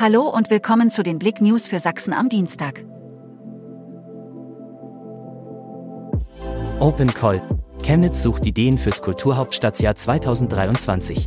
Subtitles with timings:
[0.00, 2.84] Hallo und willkommen zu den Blick News für Sachsen am Dienstag.
[6.78, 7.42] Open Call.
[7.82, 11.26] Chemnitz sucht Ideen fürs Kulturhauptstadtjahr 2023.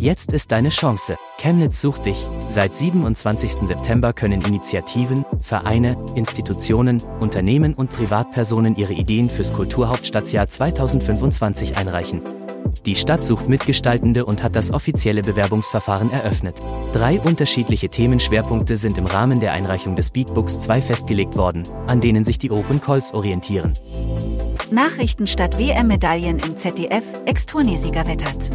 [0.00, 1.16] Jetzt ist deine Chance.
[1.38, 2.26] Chemnitz sucht dich.
[2.48, 3.68] Seit 27.
[3.68, 12.22] September können Initiativen, Vereine, Institutionen, Unternehmen und Privatpersonen ihre Ideen fürs Kulturhauptstadtjahr 2025 einreichen.
[12.86, 16.56] Die Stadt sucht Mitgestaltende und hat das offizielle Bewerbungsverfahren eröffnet.
[16.92, 22.24] Drei unterschiedliche Themenschwerpunkte sind im Rahmen der Einreichung des Beatbooks 2 festgelegt worden, an denen
[22.24, 23.74] sich die Open Calls orientieren.
[24.70, 28.50] Nachrichten statt WM-Medaillen im ZDF, Ex-Turnierssieger wettert.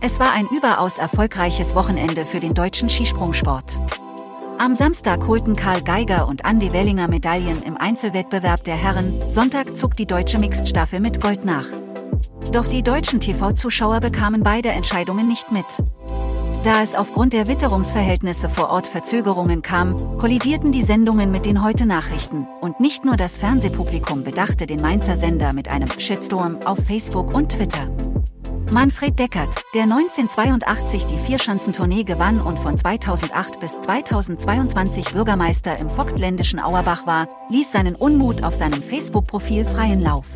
[0.00, 3.80] Es war ein überaus erfolgreiches Wochenende für den deutschen Skisprungsport.
[4.58, 9.96] Am Samstag holten Karl Geiger und Andy Wellinger Medaillen im Einzelwettbewerb der Herren, Sonntag zog
[9.96, 11.66] die deutsche Mixed-Staffel mit Gold nach.
[12.52, 15.66] Doch die deutschen TV-Zuschauer bekamen beide Entscheidungen nicht mit.
[16.64, 22.46] Da es aufgrund der Witterungsverhältnisse vor Ort Verzögerungen kam, kollidierten die Sendungen mit den Heute-Nachrichten
[22.62, 27.52] und nicht nur das Fernsehpublikum bedachte den Mainzer Sender mit einem Shitstorm auf Facebook und
[27.52, 27.90] Twitter.
[28.70, 36.58] Manfred Deckert, der 1982 die Vierschanzentournee gewann und von 2008 bis 2022 Bürgermeister im vogtländischen
[36.58, 40.26] Auerbach war, ließ seinen Unmut auf seinem Facebook-Profil freien Lauf.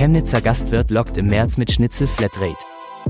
[0.00, 2.56] Chemnitzer Gastwirt lockt im März mit Schnitzel Flatrate.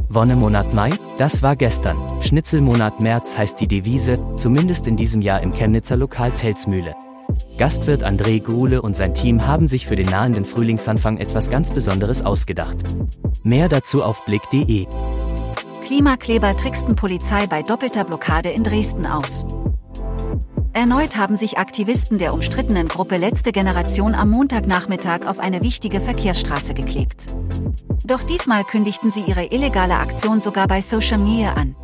[0.08, 0.90] Wonnemonat Mai?
[1.18, 1.96] Das war gestern.
[2.20, 6.96] Schnitzelmonat März heißt die Devise, zumindest in diesem Jahr im Chemnitzer Lokal Pelzmühle.
[7.58, 12.22] Gastwirt André Gruhle und sein Team haben sich für den nahenden Frühlingsanfang etwas ganz Besonderes
[12.22, 12.78] ausgedacht.
[13.44, 14.88] Mehr dazu auf blick.de.
[15.84, 19.46] Klimakleber tricksten Polizei bei doppelter Blockade in Dresden aus.
[20.72, 26.74] Erneut haben sich Aktivisten der umstrittenen Gruppe Letzte Generation am Montagnachmittag auf eine wichtige Verkehrsstraße
[26.74, 27.26] geklebt.
[28.04, 31.74] Doch diesmal kündigten sie ihre illegale Aktion sogar bei Social Media an.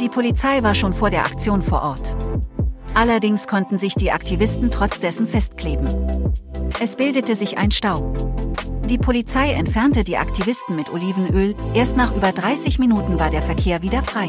[0.00, 2.16] Die Polizei war schon vor der Aktion vor Ort.
[2.94, 6.32] Allerdings konnten sich die Aktivisten trotz dessen festkleben.
[6.80, 8.12] Es bildete sich ein Stau.
[8.88, 13.82] Die Polizei entfernte die Aktivisten mit Olivenöl, erst nach über 30 Minuten war der Verkehr
[13.82, 14.28] wieder frei.